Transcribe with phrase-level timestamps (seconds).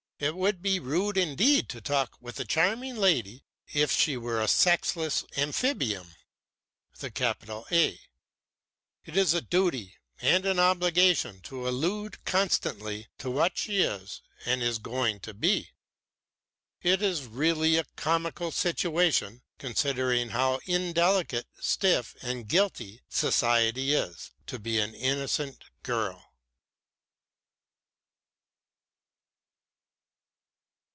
[0.23, 4.39] It would be rude indeed to talk with a charming lady as if she were
[4.39, 6.13] a sexless Amphibium.
[7.01, 8.05] It
[9.17, 14.77] is a duty and an obligation to allude constantly to what she is and is
[14.77, 15.71] going to be.
[16.83, 24.59] It is really a comical situation, considering how indelicate, stiff and guilty society is, to
[24.59, 26.27] be an innocent girl."